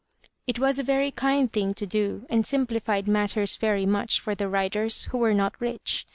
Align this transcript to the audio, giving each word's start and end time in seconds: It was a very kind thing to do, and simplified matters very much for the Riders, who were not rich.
It 0.47 0.57
was 0.57 0.79
a 0.79 0.83
very 0.83 1.11
kind 1.11 1.53
thing 1.53 1.75
to 1.75 1.85
do, 1.85 2.25
and 2.27 2.43
simplified 2.43 3.07
matters 3.07 3.55
very 3.55 3.85
much 3.85 4.19
for 4.19 4.33
the 4.33 4.49
Riders, 4.49 5.03
who 5.11 5.19
were 5.19 5.35
not 5.35 5.53
rich. 5.61 6.07